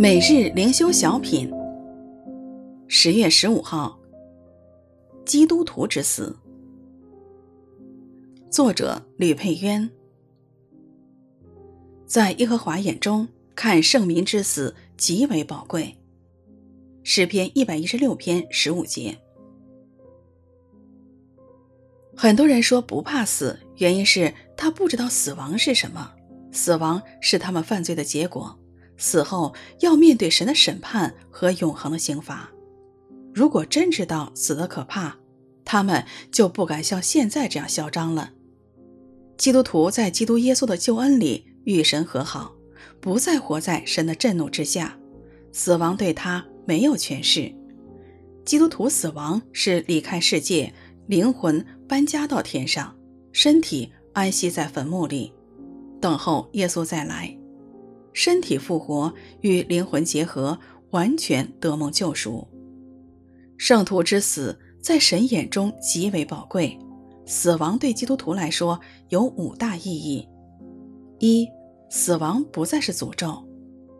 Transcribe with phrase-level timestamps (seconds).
[0.00, 1.52] 每日灵修小品，
[2.88, 4.00] 十月十五号，
[5.26, 6.34] 基督徒之死。
[8.50, 9.90] 作者吕佩渊。
[12.06, 15.94] 在耶和华眼中，看圣民之死极为宝贵。
[17.02, 19.18] 诗篇一百一十六篇十五节。
[22.16, 26.14] 很多人说不怕死，原因是他不知道死亡是什么，
[26.52, 28.58] 死亡是他们犯罪的结果。
[29.00, 32.50] 死后要面对神的审判和永恒的刑罚。
[33.32, 35.16] 如果真知道死的可怕，
[35.64, 38.32] 他们就不敢像现在这样嚣张了。
[39.38, 42.54] 基督徒在基督耶稣的救恩里与神和好，
[43.00, 44.98] 不再活在神的震怒之下，
[45.50, 47.50] 死亡对他没有权势。
[48.44, 50.74] 基督徒死亡是离开世界，
[51.06, 52.94] 灵魂搬家到天上，
[53.32, 55.32] 身体安息在坟墓里，
[56.02, 57.39] 等候耶稣再来。
[58.12, 60.58] 身体复活与灵魂结合，
[60.90, 62.46] 完全得蒙救赎。
[63.56, 66.78] 圣徒之死在神眼中极为宝贵。
[67.26, 68.80] 死亡对基督徒来说
[69.10, 70.28] 有五大意义：
[71.20, 71.46] 一、
[71.88, 73.46] 死亡不再是诅咒，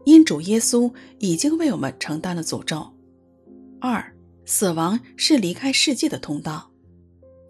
[0.05, 2.93] 因主耶稣已经为我们承担了诅咒；
[3.81, 6.73] 二、死亡是离开世界的通道，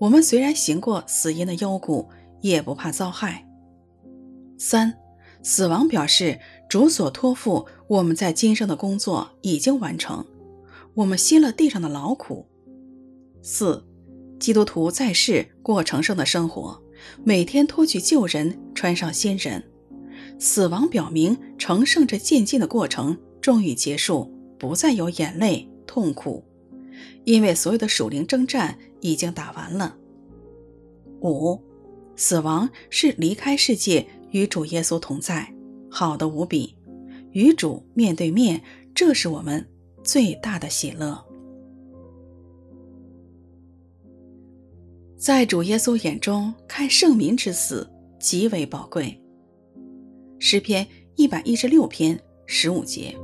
[0.00, 2.10] 我们虽然行过死荫的幽谷，
[2.42, 3.46] 也不怕遭害；
[4.58, 4.94] 三、
[5.42, 6.38] 死亡表示
[6.68, 10.24] 主所托付我们在今生的工作已经完成，
[10.94, 12.46] 我们歇了地上的劳苦。
[13.42, 13.84] 四，
[14.38, 16.82] 基督徒在世过成圣的生活，
[17.24, 19.64] 每天脱去旧人，穿上新人。
[20.38, 26.44] 死亡表明成圣这渐进的过程终于结束，不再有眼泪痛苦，
[27.24, 29.96] 因为所有的属灵征战已经打完了。
[31.22, 31.60] 五，
[32.14, 34.06] 死亡是离开世界。
[34.30, 35.52] 与主耶稣同在，
[35.90, 36.76] 好的无比。
[37.32, 38.60] 与主面对面，
[38.94, 39.68] 这是我们
[40.02, 41.24] 最大的喜乐。
[45.16, 49.22] 在主耶稣眼中，看圣民之死极为宝贵。
[50.38, 50.86] 诗篇
[51.16, 53.14] 一百一十六篇十五节。